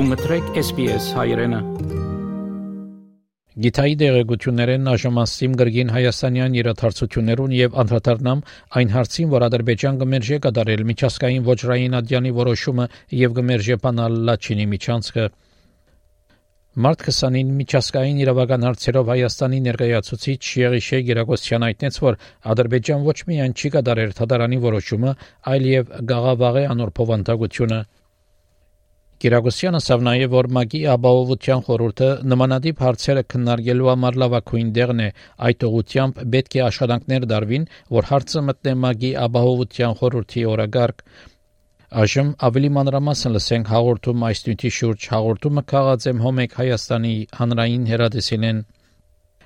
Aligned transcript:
դու 0.00 0.06
մտրեք 0.08 0.46
SPS 0.56 1.06
հայրենը 1.12 1.58
Գիտայի 3.64 3.96
դեղեցություններն 4.00 4.88
այժմասիմ 4.92 5.58
գրգին 5.60 5.92
հայաստանյան 5.92 6.56
իրադարձություններուն 6.60 7.52
եւ 7.56 7.76
անդրադառնամ 7.82 8.40
այն 8.80 8.94
հարցին, 8.94 9.28
որ 9.34 9.46
Ադրբեջան 9.48 9.98
գմերժե 10.00 10.38
կդարել 10.46 10.84
միջազգային 10.92 11.44
ոչռային 11.50 11.98
ադյանի 12.00 12.32
որոշումը 12.40 12.88
եւ 13.20 13.36
գմերժե 13.40 13.78
բանալ 13.84 14.18
Լաչինի 14.30 14.66
միջանցքը 14.72 15.28
Մարտ 16.80 17.06
20-ին 17.10 17.54
միջազգային 17.60 18.24
իրավական 18.24 18.66
հարցերով 18.70 19.08
Հայաստանի 19.10 19.62
ներկայացուցիչ 19.68 20.42
Եղիշե 20.64 21.04
Գերագոսյան 21.10 21.64
հայտնեց, 21.66 22.02
որ 22.08 22.20
Ադրբեջան 22.54 23.08
ոչ 23.10 23.18
միայն 23.34 23.56
չի 23.58 23.76
կդարել 23.76 24.14
թադարանի 24.20 24.60
որոշումը, 24.70 25.16
այլև 25.50 25.96
գաղավաղե 26.14 26.68
անոր 26.70 26.94
Կիրակոսյանը 29.20 29.78
ասավ 29.82 30.04
նաև, 30.06 30.30
որ 30.32 30.46
ՄԱԿ-ի 30.50 30.78
ապահովության 30.90 31.64
խորհուրդը 31.64 32.06
նմանատիպ 32.32 32.78
հարցերը 32.84 33.22
քննարկելու 33.32 33.90
համար 33.90 34.14
լավագույն 34.22 34.70
դեղն 34.78 35.02
է։ 35.04 35.08
Այդ 35.48 35.66
ուղղությամբ 35.68 36.22
պետք 36.34 36.56
է 36.56 36.62
աշխատանքներ 36.66 37.26
դարվին, 37.32 37.66
որ 37.96 38.08
հարցը 38.10 38.42
մտնե 38.48 38.72
ՄԱԿ-ի 38.80 39.10
ապահովության 39.26 39.96
խորհրդի 40.00 40.44
օրագարկ։ 40.52 41.04
Այժմ 42.00 42.28
ավելի 42.48 42.68
մանրամասն 42.78 43.32
լսենք 43.36 43.70
հաղորդում 43.74 44.24
այս 44.30 44.40
նյութի 44.46 44.70
շուրջ 44.78 45.06
հաղորդումը 45.12 45.62
քաղած 45.74 46.04
եմ 46.10 46.20
Հոմեկ 46.24 46.52
Հայաստանի 46.60 47.14
հանրային 47.40 47.84
հերադեսիլեն 47.90 48.60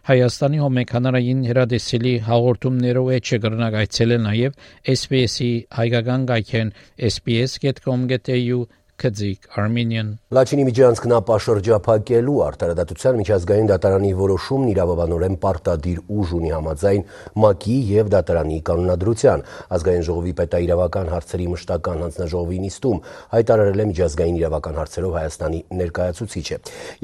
Հայաստանի 0.05 0.59
հոմեկ 0.61 0.91
հանրային 0.95 1.39
հերադեսիլի 1.49 2.15
հաղորդումներով 2.29 3.07
է 3.15 3.21
չգրնակ 3.25 3.77
այցելել 3.83 4.23
նաև 4.29 4.59
SPS-ի 4.95 5.51
հայկական 5.81 6.27
գայքեն 6.31 6.73
sps.com.au 7.09 8.59
Քծիկ 8.95 9.49
Armenian 9.59 10.11
Լաչինի 10.35 10.65
միջանցքն 10.69 11.13
ապաշրջափակելու 11.17 12.37
արդարադատության 12.45 13.17
միջազգային 13.21 13.71
դատարանի 13.71 14.11
որոշումն 14.21 14.71
իրավաբանորեն 14.71 15.39
պարտադիր 15.45 15.99
ուժ 16.15 16.35
ունի 16.39 16.53
համաձայն 16.55 17.03
ՄԱԿ-ի 17.35 17.77
եւ 17.91 18.13
դատարանի 18.15 18.59
կանոնադրության 18.71 19.45
ազգային 19.79 20.07
ժողովի 20.09 20.35
պետաիրավական 20.41 21.13
հարցերի 21.15 21.47
մշտական 21.55 22.03
հանձնաժողովի 22.05 22.59
նիստում 22.65 23.03
հայտարարել 23.35 23.85
է 23.85 23.89
միջազգային 23.91 24.41
իրավական 24.41 24.79
հարցերով 24.79 25.19
Հայաստանի 25.19 25.61
ներկայացուցիչը 25.83 26.59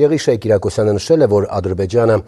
Եղիշե 0.06 0.34
Կիրակոսյանը 0.46 0.96
նշել 1.00 1.26
է 1.26 1.30
որ 1.34 1.48
Ադրբեջանը 1.60 2.18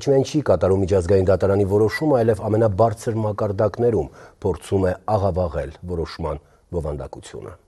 ոչ 0.00 0.04
միայն 0.10 0.28
չի 0.30 0.44
կատարում 0.50 0.84
միջազգային 0.88 1.30
դատարանի 1.30 1.66
որոշումը 1.76 2.20
այլև 2.24 2.46
ամենաբարձր 2.50 3.24
մակարդակներում 3.28 4.12
փորձում 4.44 4.86
է 4.90 4.94
աղավաղել 5.20 5.74
որոշման 5.94 6.46
բովանդակությունը 6.70 7.58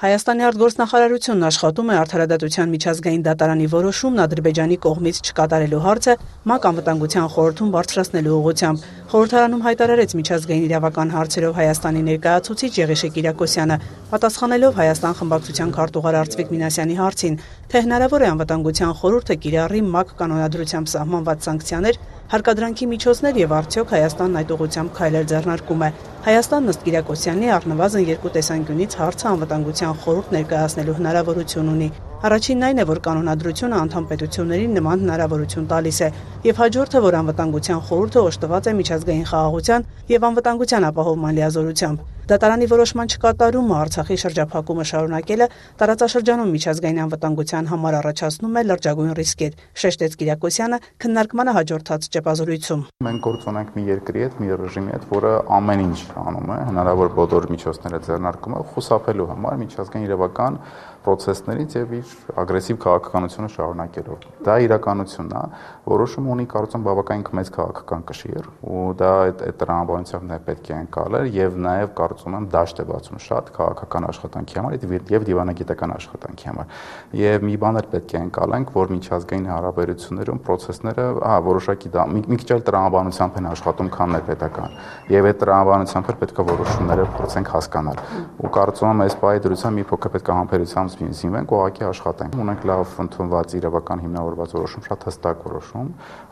Հայաստանի 0.00 0.44
արտգործնախարարությունն 0.48 1.44
աշխատում 1.44 1.90
է 1.92 1.96
արդարադատության 2.00 2.70
միջազգային 2.72 3.24
դատարանի 3.26 3.66
որոշումն 3.72 4.22
Ադրբեջանի 4.24 4.76
կողմից 4.84 5.18
չկատարելու 5.28 5.80
հարցը 5.86 6.14
ՄԱԿ 6.48 6.68
անվտանգության 6.70 7.26
խորհրդում 7.34 7.72
բարձրացնելու 7.74 8.36
ուղղությամբ։ 8.40 8.86
Խորհրդարանում 9.12 9.64
հայտարարեց 9.66 10.14
միջազգային 10.20 10.64
իրավական 10.70 11.12
հարցերով 11.16 11.52
Հայաստանի 11.60 12.00
ներկայացուցիչ 12.08 12.72
Եղիշե 12.80 13.08
Կիրակոսյանը, 13.20 13.76
պատասխանելով 14.08 14.72
Հայաստան 14.80 15.16
խմբակցության 15.20 15.74
քարտուղար 15.76 16.18
Արծվիկ 16.24 16.48
Մինասյանի 16.56 16.96
հարցին, 17.00 17.36
թե 17.68 17.84
հնարավոր 17.84 18.24
է 18.24 18.30
անվտանգության 18.30 18.96
խորհուրդը 19.04 19.36
կիրառի 19.44 19.80
ՄԱԿ 19.84 20.16
կանոնադրությամբ 20.16 20.86
սահմանված 20.96 21.38
սանկցիաներ 21.44 22.00
հարկադրանքի 22.30 22.86
միջոցներ 22.90 23.38
եւ 23.40 23.52
արդյոք 23.56 23.94
Հայաստանն 23.94 24.38
այդ 24.40 24.52
ուղղությամբ 24.54 24.92
քայլեր 24.98 25.24
ձեռնարկում 25.32 25.82
է։ 25.86 25.88
Հայաստանն 26.26 26.72
ըստ 26.72 26.84
Կիրակոսյանի 26.86 27.50
առնվազն 27.56 28.06
երկու 28.10 28.32
տեսանկյունից 28.36 28.96
հարցը 29.00 29.28
անվտանգության 29.32 29.98
խորհուրդ 30.04 30.32
ներկայացնելու 30.38 30.96
հնարավորություն 31.00 31.74
ունի։ 31.74 31.90
Առաջինն 32.20 32.64
այն 32.66 32.80
է, 32.82 32.84
որ 32.84 32.98
կանոնադրությունը 33.06 33.76
անդամ 33.80 34.08
պետություններին 34.10 34.74
նման 34.76 35.06
հնարավորություն 35.06 35.70
տալիս 35.70 36.00
է, 36.04 36.10
եւ 36.50 36.60
հաջորդը, 36.60 37.02
որ 37.06 37.18
անվտանգության 37.22 37.82
խորհուրդը 37.88 38.26
օժտված 38.28 38.68
է 38.68 38.76
միջազգային 38.84 39.26
խաղաղության 39.32 39.90
եւ 40.12 40.30
անվտանգության 40.30 40.90
ապահովման 40.92 41.36
լիազորությամբ։ 41.40 42.08
Դատարանի 42.30 42.66
որոշման 42.70 43.08
չկատարումը 43.10 43.74
Արցախի 43.74 44.16
շրջափակումը 44.22 44.84
շարունակելը 44.86 45.46
տարածաշրջանում 45.80 46.52
միջազգային 46.54 47.00
անվտանգության 47.04 47.70
համար 47.70 47.96
առաջացնում 48.00 48.58
է 48.60 48.62
լրջագույն 48.70 49.10
ռիսկեր, 49.18 49.56
շեշտեց 49.82 50.14
Կիրակոսյանը 50.20 50.78
քննարկմանը 51.02 51.54
հաջորդած 51.58 52.06
ճեպազորույցում։ 52.14 52.84
Մենք 53.08 53.26
գործ 53.26 53.48
ունենք 53.50 53.74
մի 53.74 53.84
երկրի 53.90 54.22
հետ, 54.22 54.38
մի 54.44 54.54
ռեժիմի 54.60 54.94
հետ, 54.94 55.08
որը 55.10 55.32
ամեն 55.58 55.82
ինչ 55.88 55.98
անում 56.22 56.54
է, 56.54 56.60
հնարավոր 56.70 57.12
բոլոր 57.18 57.50
միջոցները 57.50 58.02
ձեռնարկում 58.06 58.54
է 58.54 58.62
խուսափելու 58.70 59.28
համար 59.34 59.60
միջազգային 59.64 60.06
իրավական 60.06 60.62
process-ներից 61.02 61.76
եւ 61.80 61.94
իր 61.98 62.09
ագրեսիվ 62.40 62.76
քաղաքականությունը 62.84 63.48
շարունակելով։ 63.54 64.26
Դա 64.46 64.54
իրականությունն 64.66 65.34
է, 65.40 65.42
որոշումը 65.90 66.30
ունի 66.34 66.46
կարծում 66.50 66.84
բավականին 66.86 67.24
մեծ 67.40 67.50
քաղաքական 67.56 68.02
կշիռ, 68.10 68.46
ու 68.70 68.84
դա 69.00 69.10
այդ 69.24 69.42
այդ 69.50 69.58
տրամաբանությամբ 69.60 70.24
նաև 70.30 70.44
պետք 70.48 70.70
է 70.70 70.74
անցալեր 70.80 71.28
եւ 71.36 71.58
նաև 71.66 71.92
կարծում 72.00 72.36
եմ 72.40 72.46
դաշտ 72.54 72.80
է 72.80 72.84
բացում 72.90 73.20
շատ 73.26 73.50
քաղաքական 73.56 74.06
աշխատանքի 74.10 74.60
համար 74.60 74.76
եւ 75.10 75.26
դիվանագիտական 75.30 75.94
աշխատանքի 75.96 76.50
համար։ 76.50 76.74
Եվ 77.20 77.46
մի 77.50 77.56
բան 77.60 77.80
էլ 77.80 77.88
պետք 77.90 78.14
է 78.14 78.20
անցալենք, 78.20 78.72
որ 78.80 78.92
միջազգային 78.94 79.46
հարաբերություններում 79.50 80.40
process-ները, 80.46 81.06
հա, 81.20 81.36
որոշակի 81.50 81.92
դա 81.94 82.06
մի, 82.10 82.38
քիչ 82.40 82.50
էլ 82.56 82.64
տրամաբանությամբ 82.70 83.38
են 83.40 83.48
աշխատում, 83.50 83.90
քան 83.94 84.14
ներպետական։ 84.16 84.76
Եվ 85.10 85.28
այդ 85.30 85.40
տրամաբանությամբ 85.40 86.10
էլ 86.10 86.18
պետք 86.20 86.40
է 86.40 86.46
որոշումները 86.50 87.06
փորձենք 87.16 87.52
հասկանալ։ 87.54 88.02
Ու 88.40 88.52
կարծում 88.56 88.90
եմ 88.90 89.04
այս 89.06 89.16
պահի 89.20 89.42
դրությամբ 89.46 89.80
մի 89.80 89.84
փոքր 89.90 90.12
պետք 90.14 90.30
է 90.30 90.36
համբերությամբ 90.40 90.94
զինվենք, 91.20 91.54
ուղղակի 91.60 91.84
աշխատենք։ 92.00 92.36
Ունենք 92.40 92.62
լավ 92.70 92.92
ընդունված 93.04 93.54
իրավական 93.60 94.02
հիմնավորված 94.04 94.54
որոշում, 94.56 94.84
շատ 94.88 95.06
հստակ 95.10 95.44
որոշում, 95.50 95.88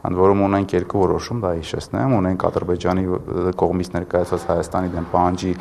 ընդ 0.09 0.19
որում 0.19 0.43
ունենք 0.49 0.75
երկու 0.79 1.03
որոշում, 1.05 1.43
դա 1.45 1.51
հիշեցնեմ, 1.59 2.15
ունենք 2.19 2.47
Ադրբեջանի 2.49 3.05
կողմից 3.61 3.89
ներկայացված 3.99 4.47
Հայաստանի 4.49 4.93
դեմ 4.97 5.09
պահանջի 5.13 5.53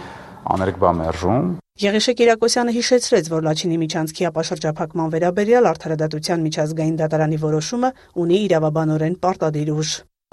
աներկբա 0.48 0.92
մերժում 1.04 1.48
Եղիշե 1.78 2.14
Կիրակոսյանը 2.18 2.72
հիշեցրեց, 2.74 3.28
որ 3.30 3.44
Լաչինի 3.46 3.76
միջանցքի 3.84 4.24
ապաշրջափակման 4.32 5.12
վերաբերյալ 5.14 5.68
արդարադատության 5.70 6.46
միջազգային 6.48 6.96
դատարանի 7.04 7.38
որոշումը 7.44 7.92
ունի 8.24 8.40
իրավաբանորեն 8.48 9.18
պարտադիր 9.22 9.70
ուժ։ 9.78 9.92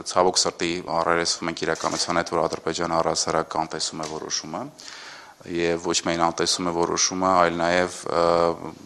Ցավոք 0.08 0.40
սրտի 0.40 0.70
առերեսվում 1.04 1.50
ենք 1.52 1.60
իրականության 1.68 2.20
հետ, 2.20 2.32
որ 2.32 2.40
Ադրբեջանը 2.48 2.96
առասարակ 3.04 3.58
անտեսում 3.60 4.00
է 4.00 4.08
որոշումը 4.14 4.62
եւ 5.50 5.86
ոչ 5.90 5.98
միայն 6.06 6.24
անտեսում 6.30 6.70
է 6.70 6.74
որոշումը, 6.78 7.30
այլ 7.44 7.60
նաեւ 7.60 8.00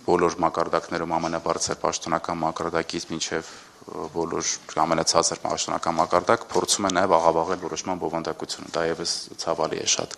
բոլոր 0.09 0.36
մակարդակներում 0.44 1.16
ամենաբարձր 1.19 1.81
պաշտոնական 1.84 2.41
մակարդակից 2.42 3.09
մինչեւ 3.12 3.56
բոլոր 3.88 4.48
ամենացածր 4.82 5.41
պաշտոնական 5.42 5.97
մակարդակ 5.98 6.44
փորձում 6.53 6.88
է 6.88 6.91
նաեւ 6.97 7.14
աղավաղել 7.19 7.60
որոշման 7.62 8.00
բովանդակությունը 8.03 8.72
դա 8.75 8.82
եւս 8.88 9.12
ցավալի 9.42 9.81
է 9.81 9.87
շատ 9.94 10.16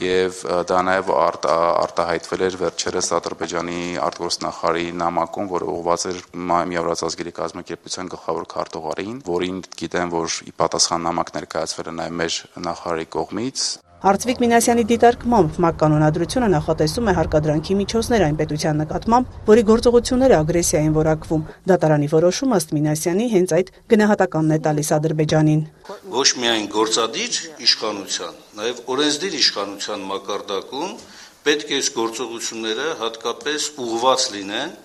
եւ 0.00 0.40
դա 0.70 0.80
նաեւ 0.88 1.12
արտ, 1.18 1.48
արտահայտվել 1.84 2.44
էր 2.48 2.58
վերջերս 2.64 3.10
Ադրբեջանի 3.18 3.80
արտգործնախարարի 4.08 4.86
նամակում 5.04 5.50
որը 5.52 5.70
ուղղված 5.74 6.06
էր 6.10 6.20
Միավորած 6.74 7.04
ազգերի 7.08 7.34
կազմակերպության 7.40 8.12
գլխավոր 8.14 8.48
քարտուղարին 8.54 9.22
որին 9.28 9.62
գիտեմ 9.84 10.14
որ 10.14 10.38
ի 10.48 10.54
պատասխան 10.64 11.08
նամակ 11.10 11.34
ներկայացվել 11.38 11.92
է 11.92 11.96
նաեւ 12.00 12.18
մեր 12.24 12.38
նախարարի 12.68 13.10
կողմից 13.18 13.66
Արծվիկ 14.04 14.40
Մինասյանի 14.42 14.82
դիտարկմամբ 14.84 15.54
ՄԱԿ 15.56 15.76
կանոնադրությունը 15.80 16.48
նախատեսում 16.52 17.06
է 17.08 17.12
հարկադրանքի 17.16 17.74
միջոցներ 17.78 18.24
այն 18.24 18.34
պետության 18.40 18.76
նկատմամբ, 18.82 19.28
որի 19.48 19.62
գործողությունները 19.70 20.34
ագրեսիային 20.44 20.96
որակվում։ 20.96 21.46
Դատարանի 21.70 22.08
որոշումը 22.12 22.58
ըստ 22.60 22.74
Մինասյանի 22.76 23.28
հենց 23.34 23.54
այդ 23.56 23.70
գնահատականն 23.94 24.52
է 24.52 24.58
տալիս 24.66 24.90
Ադրբեջանին։ 24.96 25.62
Ոչ 26.20 26.28
միայն 26.36 26.66
գործադիր 26.74 27.38
իշխանության, 27.64 28.34
նաև 28.60 28.82
օրենսդիր 28.92 29.38
իշխանության 29.40 30.04
մակարդակում 30.12 30.92
պետք 31.48 31.72
է 31.72 31.78
այս 31.80 31.88
գործողությունները 31.96 32.90
հատկապես 33.00 33.70
ուղղված 33.88 34.26
լինեն 34.36 34.76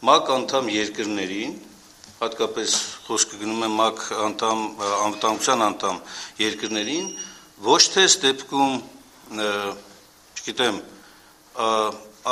ՄԱԿ 0.00 0.32
անդամ 0.38 0.64
երկրներին, 0.72 1.52
հատկապես 2.22 2.70
խոսքը 3.04 3.36
գնում 3.42 3.62
է 3.66 3.70
ՄԱԿ 3.76 4.00
անդամ 4.32 4.58
անվտանգության 5.04 5.60
անդամ 5.68 5.96
երկրներին, 6.40 7.06
ոչ 7.62 7.82
թե 7.94 8.04
ըստ 8.08 8.24
դեպքում, 8.26 8.72
չգիտեմ, 10.42 10.78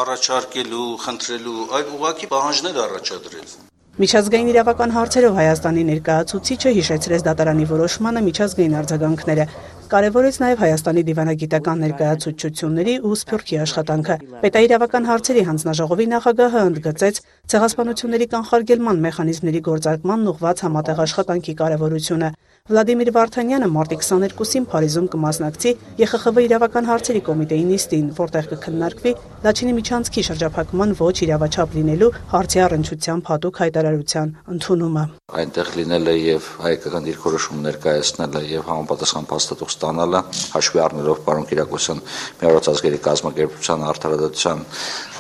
առաջարկելու, 0.01 0.87
խնդրելու, 1.07 1.59
այլ 1.79 1.91
ուղղակի 1.97 2.31
պահանջներ 2.35 2.81
առաջադրել։ 2.85 3.53
Միջազգային 4.01 4.49
իրավական 4.51 4.93
հարցերով 4.95 5.35
Հայաստանի 5.37 5.83
ներկայացուցիչը 5.91 6.71
հիշեցրեց 6.77 7.25
դատարանի 7.27 7.65
որոշմանը 7.71 8.21
միջազգային 8.27 8.77
արձագանքները, 8.81 9.47
կարևորեց 9.91 10.37
նաև 10.41 10.63
Հայաստանի 10.63 11.03
դիվանագիտական 11.11 11.83
ներկայացուցչությունների 11.85 12.95
ու 13.11 13.17
սփյուռքի 13.21 13.59
աշխատանքը։ 13.67 14.17
Պետաիրավական 14.47 15.09
հարցերի 15.11 15.43
հանձնաժողովի 15.51 16.07
նախագահը 16.15 16.63
ընդգծեց 16.71 17.21
ցեղասպանությունների 17.51 18.27
կանխարգելման 18.35 19.03
մեխանիզմների 19.11 19.61
գործարկման 19.71 20.31
ուղղված 20.31 20.65
համատեղ 20.71 21.05
աշխատանքի 21.11 21.55
կարևորությունը։ 21.61 22.31
Վլադիմիր 22.69 23.09
Վարդանյանը 23.17 23.69
մարտի 23.73 23.97
22-ին 24.05 24.67
Փարիզում 24.69 25.07
կմասնակցի 25.15 25.71
ԵԽԽՎ 25.97 26.43
իրավական 26.45 26.89
հարցերի 26.91 27.23
կոմիտեի 27.29 27.65
նիստին, 27.71 28.11
որտեղ 28.21 28.49
կքննարկվի 28.51 29.13
Լաչինի 29.41 29.73
միջանցքի 29.79 30.23
շրջափակման 30.29 30.91
ոչ 31.01 31.15
իրավաչափ 31.25 31.77
լինելու 31.79 32.11
հարցի 32.35 32.61
առնչությամբ 32.67 33.31
հատուկ 33.31 33.61
հայտարարության 33.65 34.35
ընդունումը։ 34.55 35.05
Այնտեղ 35.41 35.71
լինելը 35.81 36.15
եւ 36.21 36.51
հայկական 36.67 37.09
դիրքորոշում 37.09 37.65
ներկայացնելը 37.65 38.43
եւ 38.51 38.69
համապատասխան 38.69 39.29
փաստաթուղթ 39.31 39.75
ստանալը 39.81 40.21
հաշվի 40.53 40.83
առնելով 40.85 41.23
պարոն 41.25 41.49
Կիրակոսյան 41.51 42.05
միավորած 42.43 42.71
ազգերի 42.75 43.01
կազմակերպության 43.09 43.87
արդարադատության 43.91 44.65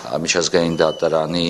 միջազգային 0.00 0.76
դատարանի 0.80 1.48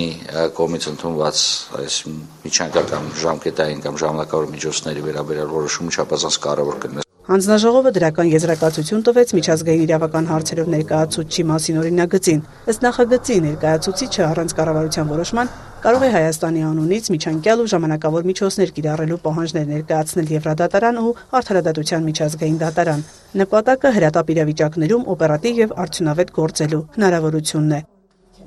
կողմից 0.57 0.89
ընդունված 0.91 1.45
այս 1.81 2.01
միջանկական 2.47 3.13
ժամկետային 3.23 3.85
կամ 3.85 4.01
ժամանակավոր 4.03 4.51
միջոցների 4.57 5.07
վերաբերյալ 5.07 5.55
որոշումը 5.55 5.95
չափազանց 5.95 6.39
կարևոր 6.47 6.83
կլինի։ 6.85 7.07
Հանձնաժողովը 7.31 7.91
դրական 7.95 8.31
եզրակացություն 8.33 9.03
տվեց 9.07 9.33
միջազգային 9.39 9.83
իրավական 9.87 10.25
հարցերով 10.31 10.71
ներկայացուցչի 10.75 11.45
մասին 11.51 11.77
օրինագծին։ 11.83 12.41
Ըստ 12.73 12.87
նախագծի 12.87 13.37
ներկայացուցիչը 13.45 14.25
առանց 14.31 14.55
կառավարության 14.59 15.13
որոշման 15.15 15.53
կարող 15.85 16.03
է 16.05 16.11
Հայաստանի 16.17 16.65
անունից 16.71 17.07
միջանկյալ 17.15 17.63
ու 17.63 17.69
ժամանակավոր 17.73 18.27
միջոցներ 18.31 18.75
կիրառելու 18.81 19.21
պահանջներ 19.29 19.71
ներկայացնել 19.71 20.35
Եվրադատարան 20.35 21.01
ու 21.05 21.15
Արդարադատության 21.39 22.05
միջազգային 22.11 22.59
դատարան։ 22.65 23.07
Նպատակը 23.45 23.95
հրատապ 24.01 24.35
իրավիճակներում 24.35 25.09
օպերատիվ 25.15 25.65
եւ 25.65 25.79
արդյունավետ 25.87 26.37
գործելու 26.41 26.85
հնարավորությունն 26.99 27.79
է։ 27.79 27.83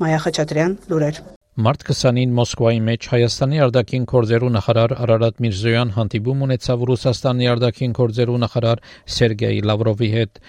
Մայա 0.02 0.20
Խաչատրյան, 0.24 0.76
լուրեր։ 0.90 1.18
Մարտ 1.64 1.84
20-ին 1.86 2.32
Մոսկվայի 2.34 2.80
մեջ 2.88 3.08
Հայաստանի 3.12 3.60
արտաքին 3.68 4.06
գործերու 4.10 4.48
նախարար 4.56 4.94
Արարատ 5.06 5.42
Միրզոյան 5.46 5.92
հանդիպում 5.98 6.40
ունեցավ 6.48 6.86
Ռուսաստանի 6.90 7.50
արտաքին 7.52 7.94
գործերու 8.00 8.38
նախարար 8.44 8.82
Սերգեյ 9.18 9.60
Լավրովի 9.70 10.10
հետ։ 10.14 10.42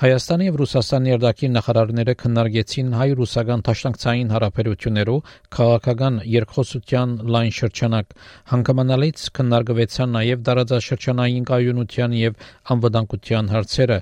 Հայաստանի 0.00 0.46
եւ 0.48 0.54
Ռուսաստանի 0.58 1.10
արտաքին 1.14 1.54
նախարարները 1.58 2.12
քննարկեցին 2.20 2.92
հայ-ռուսական 2.98 3.62
դաշնակցային 3.68 4.30
հարաբերություններով 4.34 5.32
քաղաքական 5.56 6.14
երկխոսության 6.34 7.12
լայն 7.36 7.52
շրջանակ։ 7.60 8.14
Հանգամանալից 8.54 9.26
քննարկվեցան 9.38 10.14
նաեւ 10.16 10.44
դարաձաշրջանային 10.48 11.46
կայունության 11.52 12.16
եւ 12.16 12.48
անվտանգության 12.74 13.52
հարցերը, 13.54 13.98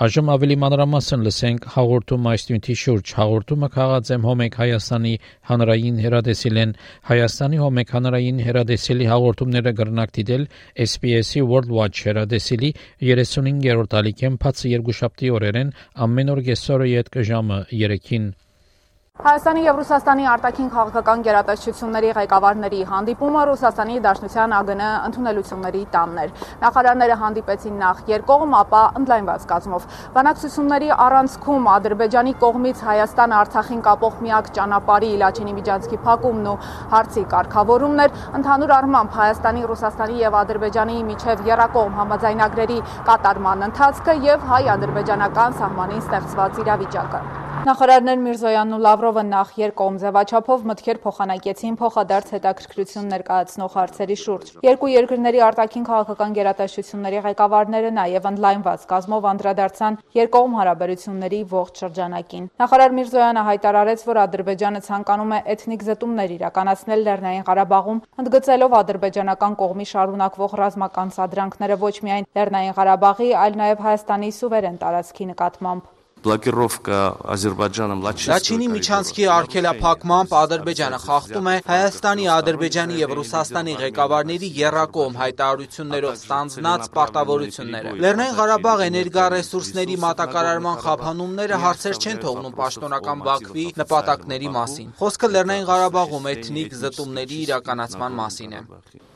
Այժմ 0.00 0.30
ավելի 0.32 0.54
մանրամասն 0.60 1.24
լսենք 1.26 1.64
հաղորդում 1.74 2.28
այս 2.30 2.44
նյութի 2.50 2.76
շուրջ։ 2.82 3.10
Հաղորդումը 3.18 3.68
քաղած 3.74 4.12
եմ 4.14 4.22
Հոմեկ 4.28 4.56
Հայաստանի 4.60 5.12
հանրային 5.50 5.98
հերադեսիլեն 6.04 6.72
Հայաստանի 7.10 7.60
Հոմեկ 7.64 7.92
հանրային 7.98 8.40
հերադեսիլի 8.46 9.10
հաղորդումները 9.12 9.76
գրնակ 9.84 10.16
դիտել 10.16 10.48
SPS-ի 10.88 11.46
World 11.52 11.76
Watch 11.76 12.04
հերադեսիլի 12.08 12.74
35-րդ 13.12 13.98
ալիքեմ 14.00 14.44
բացի 14.46 14.76
երկուշաբթի 14.80 15.34
օրերեն 15.36 15.74
ամեն 16.08 16.36
օր 16.36 16.46
գեսորը 16.48 16.94
յետ 16.96 17.18
ժամը 17.32 17.64
3-ին 17.76 18.32
Հայաստանի 19.20 19.62
եւ 19.66 19.78
Ռուսաստանի 19.80 20.26
արտաքին 20.32 20.68
քաղաքական 20.72 21.22
գերատեսչությունների 21.26 22.12
ղեկավարների 22.18 22.78
հանդիպումը 22.90 23.40
Ռուսաստանի 23.48 23.96
Դաշնության 24.06 24.54
ԱԳՆ 24.58 24.86
ընդունելությունների 25.08 25.82
տաններ։ 25.96 26.30
Նախարարները 26.62 27.18
հանդիպեցին 27.22 27.74
նախ 27.82 28.00
երկկողմ, 28.12 28.54
ապա 28.60 28.80
ընդլայնված 29.00 29.44
կազմով։ 29.50 29.84
Բանակցությունների 30.14 30.88
առանցքում 31.06 31.68
Ադրբեջանի 31.74 32.32
կողմից 32.46 32.80
Հայաստան-Արցախին 32.88 33.84
կապող 33.90 34.16
միակ 34.24 34.50
ճանապարհի 34.56 35.12
Լաչինի 35.20 35.54
միջանցքի 35.60 36.00
փակումն 36.08 36.48
ու 36.48 36.56
հարցի 36.96 37.26
կարգավորումն 37.36 38.04
էր, 38.06 38.16
ընդհանուր 38.40 38.74
առմամբ 38.80 39.20
Հայաստանի, 39.20 39.66
Ռուսաստանի 39.74 40.18
եւ 40.24 40.40
Ադրբեջանի 40.40 40.96
միջև 41.12 41.44
երակողմ 41.50 42.00
համաձայնագրերի 42.00 42.80
կատարման 43.12 43.68
ընթացքը 43.68 44.18
եւ 44.30 44.50
հայ-ադրբեջանական 44.54 45.60
սահմանին 45.60 46.04
ստեղծված 46.08 46.64
իրավիճակը։ 46.64 47.39
Նախարարներ 47.50 48.20
Միրզոյանն 48.24 48.74
ու 48.76 48.78
Լավրովը 48.84 49.22
նախ 49.26 49.48
երկկողմ 49.60 49.96
ձևաչափով 50.00 50.62
մտքեր 50.70 50.98
փոխանակեցին 51.02 51.74
փոխադարձ 51.80 52.30
հետաքրքրություն 52.34 53.10
ներկայացնող 53.12 53.74
հարցերի 53.76 54.16
շուրջ։ 54.20 54.52
Երկու 54.66 54.90
երկրների 54.92 55.42
արտաքին 55.46 55.84
քաղաքական 55.90 56.36
գերատեսչությունների 56.38 57.20
ղեկավարները 57.26 57.90
նաև 57.98 58.28
ընդլայնված 58.30 58.86
կազմով 58.94 59.28
անդրադարձան 59.32 59.98
երկկողմ 60.20 60.56
հարաբերությունների 60.60 61.40
ողջ 61.52 61.84
շրջանակին։ 61.84 62.48
Նախարար 62.64 62.96
Միրզոյանը 63.00 63.44
հայտարարեց, 63.50 64.04
որ 64.08 64.22
Ադրբեջանը 64.24 64.82
ցանկանում 64.88 65.36
է 65.36 65.44
էթնիկ 65.58 65.86
զտումներ 65.90 66.34
իրականացնել 66.38 67.06
Լեռնային 67.10 67.46
Ղարաբաղում, 67.50 68.02
ընդգծելով 68.24 68.76
ադրբեջանական 68.80 69.60
կողմի 69.60 69.86
շարունակվող 69.92 70.58
ռազմական 70.64 71.16
սադրանքները 71.20 71.80
ոչ 71.84 71.96
միայն 72.08 72.28
Լեռնային 72.40 72.76
Ղարաբաղի, 72.80 73.32
այլ 73.44 73.64
նաև 73.64 73.88
Հայաստանի 73.90 74.36
սուվերեն 74.40 74.84
տարածքի 74.84 75.32
նկատմամբ 75.34 75.96
բլոկիրովկա 76.24 76.98
Ադրբեջանում 77.34 78.02
Լաչինի 78.06 78.66
միջանցքի 78.72 79.24
արգելափակմամբ 79.34 80.34
Ադրբեջանը 80.40 80.98
խախտում 81.04 81.48
է 81.50 81.54
Հայաստանի, 81.70 82.26
Ադրբեջանի 82.34 82.98
եւ 83.00 83.14
Ռուսաստանի 83.20 83.76
ղեկավարների 83.80 84.50
երրակողմ 84.60 85.18
հայտարարություններով 85.20 86.18
ստանձնած 86.20 86.88
պարտավորությունները։ 86.96 87.94
Լեռնային 88.04 88.38
Ղարաբաղ 88.40 88.84
էներգառեսուրսների 88.90 89.98
մատակարարման 90.06 90.80
խափանումները 90.86 91.60
հարցեր 91.66 92.00
չեն 92.00 92.24
թողնում 92.26 92.56
պաշտոնական 92.60 93.22
Բաքվի 93.30 93.68
նպատակների 93.80 94.50
մասին։ 94.60 94.90
Խոսքը 95.00 95.32
Լեռնային 95.36 95.70
Ղարաբաղում 95.72 96.28
էթնիկ 96.34 96.76
զտումների 96.84 97.40
իրականացման 97.46 98.20
մասին 98.24 98.58
է։ 98.60 98.64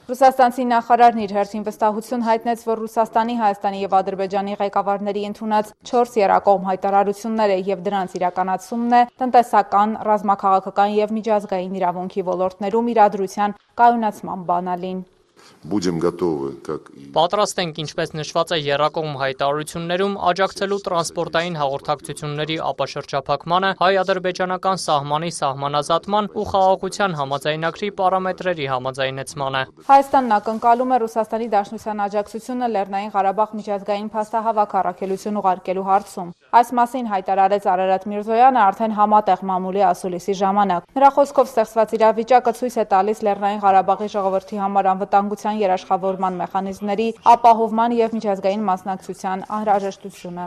Ռուսաստանցի 0.05 0.65
նախարարն 0.69 1.21
իր 1.25 1.31
հերթին 1.33 1.63
վստահություն 1.65 2.25
հայտնեց, 2.27 2.65
որ 2.69 2.81
Ռուսաստանի, 2.85 3.35
Հայաստանի 3.41 3.79
եւ 3.81 3.95
Ադրբեջանի 3.99 4.57
ղեկավարների 4.61 5.23
ընդունած 5.31 5.71
4 5.91 6.19
երակողմ 6.21 6.67
հայտարարությունները 6.69 6.94
եւ 7.71 7.83
դրանց 7.89 8.19
իրականացումն 8.19 8.95
է 8.99 9.03
տնտեսական, 9.23 9.97
ռազմաքաղաքական 10.11 10.95
եւ 10.99 11.17
միջազգային 11.19 11.81
իրավունքի 11.81 12.29
ոլորտներում 12.31 12.93
իրադրության 12.95 13.59
կայունացման 13.83 14.47
բանալին 14.53 15.03
будем 15.64 16.00
готовы 16.00 16.56
как 16.64 16.90
Պատրաստ 17.14 17.60
ենք 17.64 17.80
ինչպես 17.84 18.12
նշված 18.16 18.52
է 18.56 18.58
երրակողմ 18.64 19.16
հայտարարություններում 19.20 20.16
աջակցելու 20.30 20.80
տրանսպորտային 20.86 21.56
հաղորդակցությունների 21.60 22.58
ապաշրջափակմանը, 22.70 23.72
հայ-ադրբեջանական 23.82 24.78
սահմանի 24.84 25.32
սահմանազատման 25.40 26.30
ու 26.40 26.46
խաղաղության 26.52 27.18
համաձայնագրի 27.20 27.90
պարամետրերի 28.00 28.68
համաձայնեցմանը։ 28.74 29.64
Հայաստանն 29.90 30.36
ակնկալում 30.40 30.94
է 30.94 31.00
Ռուսաստանի 31.04 31.48
Դաշնության 31.50 32.04
աջակցությունը 32.08 32.70
Լեռնային 32.70 33.14
Ղարաբաղ 33.18 33.50
միջազգային 33.60 34.10
փաստահավաք 34.16 34.78
առաքելություն 34.80 35.40
ուղարկելու 35.44 35.88
հարցում։ 35.90 36.30
Այս 36.50 36.70
մասին 36.80 37.10
հայտարարեց 37.10 37.66
Արարատ 37.70 38.06
Միրզոյանը 38.10 38.62
արդեն 38.70 38.94
համատեղ 39.00 39.42
մամուլի 39.50 39.84
ասուլիսի 39.90 40.34
ժամանակ։ 40.40 40.88
Նրա 40.98 41.10
խոսքով 41.20 41.50
ստեղծված 41.50 41.94
իրավիճակը 42.00 42.54
ցույց 42.60 42.76
է 42.80 42.86
տալիս 42.90 43.22
Լեռնային 43.28 43.62
Ղարաբաղի 43.66 44.10
ժողովրդի 44.10 44.58
համար 44.64 44.90
անվտանգության 45.35 45.59
երաշխավորման 45.61 46.35
մեխանիզմների 46.39 47.07
ապահովման 47.35 47.95
եւ 47.99 48.11
միջազգային 48.17 48.63
մասնակցության 48.69 49.39
անհրաժեշտությունը։ 49.57 50.45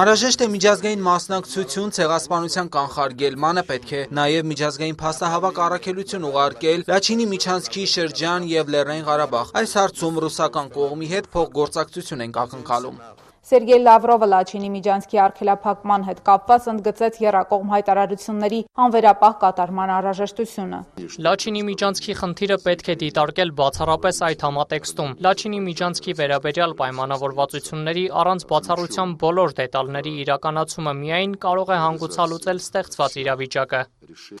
Անհրաժեշտ 0.00 0.44
է 0.44 0.48
միջազգային 0.54 1.02
մասնակցություն 1.08 1.94
ցեղասպանության 1.98 2.68
կանխարգելմանը 2.76 3.64
պետք 3.70 3.92
է 3.98 4.02
նաև 4.18 4.50
միջազգային 4.52 4.98
փաստահավաք 5.04 5.62
առաքելություն 5.68 6.28
ուղարկել 6.32 6.84
Լաչինի 6.92 7.26
միջանցքի 7.32 7.86
շրջան 7.94 8.50
եւ 8.52 8.74
Լեռնային 8.76 9.08
Ղարաբաղ։ 9.08 9.54
Այս 9.62 9.70
հարցում 9.78 10.20
ռուսական 10.26 10.68
կողմի 10.76 11.08
հետ 11.14 11.32
փոխգործակցություն 11.32 12.28
ենք 12.28 12.44
ակնկալում։ 12.44 13.00
Սերգեյ 13.48 13.78
Լավրովը 13.80 14.26
Լաչինի 14.28 14.68
միջանցքի 14.74 15.18
արգելափակման 15.24 16.02
հետ 16.04 16.18
կապված 16.26 16.66
ընդգծեց 16.72 17.14
երակողմ 17.22 17.70
հայտարարությունների 17.72 18.58
անվերապահ 18.84 19.36
կատարման 19.44 19.92
անհրաժեշտությունը։ 19.94 20.80
Լաչինի 21.26 21.62
միջանցքի 21.68 22.16
խնդիրը 22.20 22.58
պետք 22.68 22.90
է 22.92 22.96
դիտարկել 23.08 23.52
բացառապես 23.60 24.20
այդ 24.28 24.44
համատեքստում։ 24.48 25.14
Լաչինի 25.24 25.60
միջանցքի 25.64 26.12
վերաբերյալ 26.20 26.74
պայմանավորվածությունների 26.82 28.04
առանց 28.20 28.44
բացառության 28.52 29.16
բոլոր 29.24 29.56
դետալների 29.64 30.12
իրականացումը 30.28 30.94
միայն 31.00 31.32
կարող 31.48 31.72
է 31.72 31.80
հանգուցալուծել 31.88 32.62
ստեղծված 32.68 33.16
իրավիճակը։ 33.24 33.82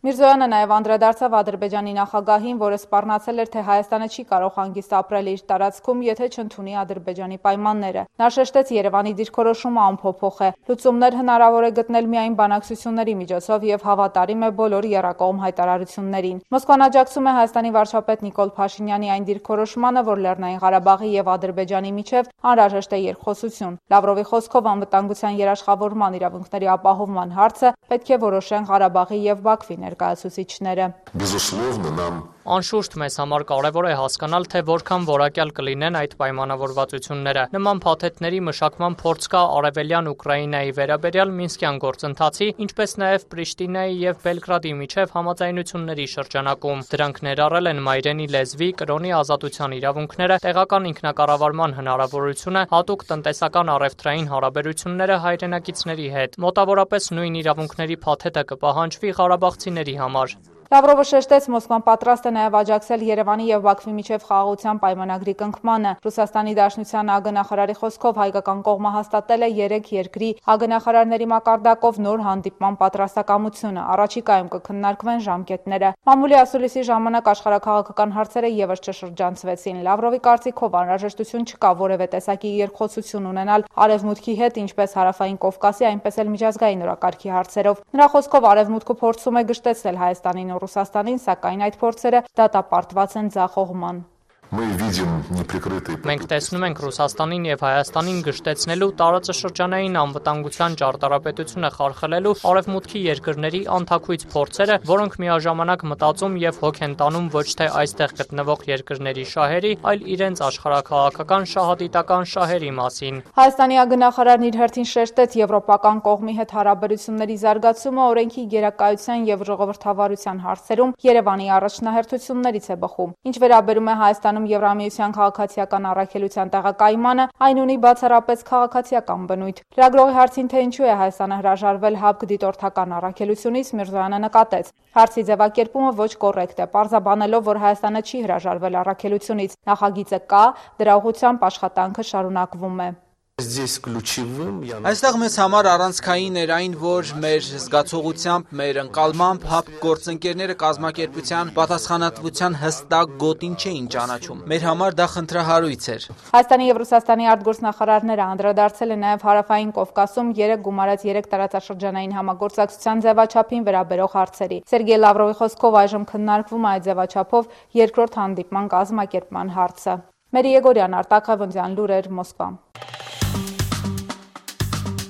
Միրզոյանը 0.04 0.46
նաև 0.48 0.70
անդրադարձավ 0.74 1.34
Ադրբեջանի 1.38 1.92
նախագահին, 1.98 2.60
որը 2.60 2.76
սպառնացել 2.80 3.42
էր, 3.42 3.48
թե 3.52 3.64
Հայաստանը 3.68 4.06
չի 4.08 4.22
կարող 4.32 4.52
հանգիստ 4.58 4.94
ապրել 4.98 5.26
իր 5.32 5.42
տարածքում, 5.48 5.98
եթե 6.08 6.28
չընդունի 6.32 6.78
Ադրբեջանի 6.82 7.38
պայմանները։ 7.44 8.04
Նա 8.22 8.28
շեշտեց 8.38 8.72
Երևանի 8.78 8.97
Երևանի 8.97 9.13
դիրքորոշումը 9.19 9.81
անփոփոխ 9.83 10.37
է։ 10.43 10.49
Լուծումներ 10.69 11.17
հնարավոր 11.19 11.67
է 11.67 11.71
գտնել 11.79 12.09
միայն 12.13 12.37
բանակցությունների 12.39 13.13
միջոցով 13.23 13.65
եւ 13.69 13.85
հավատարիմ 13.87 14.43
է 14.43 14.49
բոլոր 14.59 14.87
երակողմ 14.93 15.41
հայտարարություններին։ 15.43 16.41
Մոսկվան 16.53 16.85
աջակցում 16.87 17.27
է 17.29 17.33
Հայաստանի 17.37 17.71
վարչապետ 17.77 18.23
Նիկոլ 18.27 18.53
Փաշինյանի 18.57 19.11
այն 19.13 19.27
դիրքորոշմանը, 19.29 20.03
որ 20.09 20.23
Լեռնային 20.23 20.61
Ղարաբաղի 20.63 21.09
եւ 21.13 21.31
Ադրբեջանի 21.33 21.91
միջև 21.97 22.31
անհրաժեշտ 22.53 22.93
է 22.93 22.99
երկխոսություն։ 23.03 23.79
Լավրովի 23.93 24.25
խոսքով 24.33 24.69
անվտանգության 24.73 25.39
երաշխավորման 25.43 26.17
իրավունքների 26.19 26.71
ապահովման 26.73 27.35
հարցը 27.37 27.73
պետք 27.93 28.13
է 28.13 28.17
որոշեն 28.23 28.69
Ղարաբաղի 28.69 29.19
եւ 29.27 29.43
Բաքվի 29.47 29.75
ներկայացուցիչները։ 29.83 30.87
Безусловно, 31.13 31.91
нам 31.99 32.15
Անշուշտ 32.48 32.94
մեզ 32.96 33.16
համար 33.20 33.42
կարևոր 33.48 33.86
է 33.90 33.94
հասկանալ, 33.98 34.46
թե 34.48 34.60
որքան 34.64 35.02
որակյալ 35.08 35.50
կլինեն 35.58 35.98
այդ 35.98 36.14
պայմանավորվածությունները։ 36.20 37.42
Նման 37.52 37.82
փաթեթների 37.84 38.40
մշակման 38.46 38.96
փորձ 39.02 39.28
կա 39.34 39.42
Արևելյան 39.58 40.08
Ուկրաինայի 40.12 40.72
վերաբերյալ 40.78 41.34
Մինսկյան 41.40 41.80
գործընթացի, 41.84 42.48
ինչպես 42.64 42.96
նաև 43.04 43.26
Պրիշտինայի 43.34 43.98
եւ 44.00 44.24
Բելգրադի 44.24 44.72
միջև 44.80 45.14
համաձայնությունների 45.18 46.06
շրջանակում։ 46.16 46.84
Դրանք 46.88 47.22
ներառել 47.28 47.70
են 47.72 47.82
մայրենի 47.84 48.28
լեզվի, 48.32 48.70
կրոնի 48.80 49.14
ազատության 49.20 49.76
իրավունքները, 49.78 50.42
տեղական 50.48 50.90
ինքնակառավարման 50.94 51.76
հնարավորությունը, 51.84 52.66
հատուկ 52.72 53.08
տնտեսական 53.12 53.72
առևտրային 53.76 54.30
հարաբերությունները 54.32 55.22
հայրենակիցների 55.28 56.12
հետ։ 56.16 56.40
Մոտավորապես 56.48 57.12
նույն 57.18 57.42
իրավունքների 57.44 57.98
փաթեթը 58.08 58.46
կպահանջվի 58.54 59.18
Ղարաբաղցիների 59.20 60.00
համար։ 60.04 60.57
Լավրովը 60.68 61.04
շեշտեց 61.08 61.46
Մոսկվան 61.48 61.82
պատրաստ 61.86 62.26
է 62.28 62.30
նաև 62.36 62.56
աջակցել 62.58 63.02
Երևանի 63.08 63.44
եւ 63.48 63.62
Բաքվի 63.64 63.92
միջև 63.98 64.24
խաղաղության 64.28 64.80
պայմանագրի 64.82 65.32
կնքմանը։ 65.40 65.92
Ռուսաստանի 66.04 66.52
Դաշնության 66.58 67.12
ԱԳ-նախարարի 67.14 67.76
խոսքով 67.78 68.20
հայկական 68.20 68.60
կողմը 68.66 68.92
հաստատել 68.98 69.46
է 69.46 69.48
3 69.60 69.88
երկրի 69.96 70.28
ԱԳ-նախարարների 70.44 71.28
մակարդակով 71.32 72.00
նոր 72.04 72.20
հանդիպման 72.28 72.76
պատրաստակամությունը։ 72.84 73.86
Առաջիկայում 73.96 74.50
կքննարկվեն 74.52 75.24
ժամկետները։ 75.28 75.90
Մամուլի 76.04 76.36
ասուլիսի 76.44 76.84
ժամանակ 76.92 77.32
աշխարհակաղակական 77.32 78.14
հարցերը 78.18 78.52
եւս 78.58 78.84
չշրջանցվեցին։ 78.92 79.80
Լավրովի 79.88 80.20
կարծիքով 80.28 80.78
անհրաժեշտություն 80.84 81.48
չկա 81.48 81.72
որևէ 81.80 82.10
տեսակի 82.12 82.52
երկխոսություն 82.68 83.32
ունենալ 83.32 83.66
արևմուտքի 83.88 84.36
հետ, 84.44 84.60
ինչպես 84.68 84.96
հարավային 85.00 85.40
Կովկասի, 85.48 85.88
այնպես 85.88 86.18
էլ 86.18 86.32
միջազգային 86.36 86.86
օրակարգի 86.88 87.34
հարցերով։ 87.38 87.82
Նրա 87.88 88.06
խոսքով 88.18 88.48
արևմուտքը 88.52 88.98
փորձում 88.98 89.38
է 89.38 89.42
գշտեցնել 89.48 90.00
Հայաստանին 90.02 90.57
Ռուսաստանին, 90.62 91.18
սակայն 91.24 91.66
այդ 91.68 91.80
փորձերը 91.82 92.22
դատապարտված 92.40 93.18
են 93.22 93.34
ձախողման։ 93.38 94.00
Մենք 94.48 96.22
տեսնում 96.24 96.62
ենք 96.64 96.78
Ռուսաստանին 96.80 97.42
եւ 97.50 97.62
Հայաստանին 97.66 98.20
գշտեցնելու 98.24 98.86
տարածաշրջանային 98.96 99.98
անվտանգության 100.00 100.76
ճարտարապետությունը 100.80 101.70
խարխլելու 101.74 102.32
արևմուտքի 102.48 103.02
երկրների 103.04 103.60
անթակույց 103.76 104.24
փորձերը, 104.32 104.78
որոնք 104.88 105.18
միաժամանակ 105.20 105.84
մտածում 105.92 106.38
եւ 106.40 106.60
հոգ 106.64 106.80
են 106.88 106.94
տանում 106.96 107.28
ոչ 107.36 107.44
թե 107.60 107.66
այստեղ 107.82 108.14
գտնվող 108.22 108.64
երկրների 108.72 109.26
շահերի, 109.36 109.72
այլ 109.92 110.00
իրենց 110.16 110.42
աշխարհակաղակական 110.48 111.44
շահադիտական 111.52 112.24
շահերի 112.32 112.72
մասին։ 112.80 113.20
Հայաստանի 113.36 113.76
ագնախարարն 113.84 114.48
իր 114.48 114.58
հերթին 114.64 114.88
շեշտեց 114.96 115.38
եվրոպական 115.44 116.02
կողմի 116.08 116.38
հետ 116.40 116.56
հարաբերությունների 116.56 117.38
զարգացումը 117.44 118.02
օրենքի 118.08 118.48
գերակայության 118.56 119.28
եւ 119.28 119.46
ժողովրդավարության 119.52 120.42
հարցերում 120.48 120.96
Երևանի 121.08 121.52
առաջնահերթություններից 121.58 122.72
է 122.72 122.80
բխում։ 122.88 123.14
Ինչ 123.28 123.36
վերաբերում 123.44 123.88
է 123.92 123.98
Հայաստան 123.98 124.37
Հայաստանում 124.38 124.54
Եվրամիության 124.54 125.14
քաղաքացիական 125.18 125.86
առաքելության 125.90 126.50
տեղակայմանը, 126.54 127.24
այն 127.46 127.60
ունի 127.62 127.76
բացառապես 127.82 128.44
քաղաքացիական 128.50 129.24
բնույթ։ 129.30 129.58
Լրագրողի 129.78 130.14
հարցին 130.18 130.50
թե 130.52 130.62
ինչու 130.66 130.86
է 130.86 130.94
Հայաստանը 131.00 131.38
հրաժարվել 131.40 131.98
ՀԱԲԿ 131.98 132.28
դիտորդական 132.30 132.94
առաքելությունից, 132.98 133.72
Միրզոյանը 133.78 134.22
նկատեց. 134.28 134.70
Հարցի 134.98 135.26
ձևակերպումը 135.32 135.92
ոչ 135.98 136.12
կոռեկտ 136.22 136.62
է, 136.62 136.70
պարզաբանելով, 136.78 137.42
որ 137.50 137.62
Հայաստանը 137.66 138.00
չի 138.06 138.22
հրաժարվել 138.28 138.80
առաքելությունից։ 138.86 139.58
Նախագիծը 139.74 140.22
կա, 140.30 140.44
դրա 140.78 140.98
ուղղությամբ 141.02 141.46
աշխատանքը 141.50 142.08
շարունակվում 142.14 142.82
է։ 142.86 142.90
Այստեղ 143.38 145.16
մեզ 145.22 145.34
համար 145.38 145.66
առանցքային 145.70 146.38
էր 146.40 146.50
այն, 146.56 146.72
որ 146.80 147.10
մեր 147.22 147.44
զգացողությամբ, 147.46 148.48
մեր 148.60 148.80
ընկալմամբ 148.82 149.44
ՀԱՊ 149.46 149.76
գործընկերները 149.84 150.56
կազմակերպության 150.62 151.52
պատասխանատվության 151.58 152.56
հստակ 152.62 153.12
գոտին 153.22 153.54
չէին 153.62 153.86
ճանաչում։ 153.94 154.42
Մեր 154.50 154.66
համար 154.68 154.98
դա 154.98 155.06
խնդրահարույց 155.14 155.86
էր։ 155.94 156.08
Հայաստանի 156.34 156.66
եւ 156.66 156.82
Ռուսաստանի 156.82 157.30
արտգործնախարարները 157.38 158.26
անդրադարձել 158.26 158.90
են 158.98 159.02
նաեւ 159.06 159.24
հարավային 159.30 159.72
Կովկասում 159.78 160.34
3 160.42 160.58
գումարած 160.66 161.06
3 161.06 161.30
տարածաշրջանային 161.38 162.18
համագործակցության 162.18 163.02
ձևաչափին 163.06 163.66
վերաբերող 163.70 164.18
հարցերի։ 164.18 164.62
Սերգեյ 164.66 165.02
Լավրովի 165.06 165.38
խոսքով 165.38 165.80
այժմ 165.86 166.10
քննարկվում 166.10 166.66
է 166.66 166.70
այդ 166.74 166.86
ձևաչափով 166.90 167.50
երկրորդ 167.86 168.18
հանդիպման 168.18 168.72
կազմակերպման 168.74 169.58
հարցը։ 169.62 170.00
Մերի 170.28 170.50
Եգորյան, 170.58 170.96
Արտակ 170.98 171.28
Ղևոնդյան, 171.32 171.76
լուրեր 171.78 172.08
Մոսկվա։ 172.18 172.48